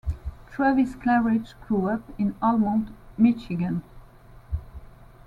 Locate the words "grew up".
1.67-2.01